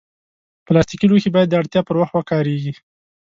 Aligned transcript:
پلاستيکي 0.65 1.05
لوښي 1.07 1.29
باید 1.35 1.49
د 1.49 1.53
اړتیا 1.59 1.81
پر 1.87 1.95
وخت 2.01 2.13
وکارېږي. 2.15 2.73